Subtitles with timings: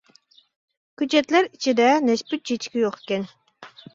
[1.01, 3.29] كۆچەتلەر ئىچىدە نەشپۈت چېچىكى يوق ئىكەن.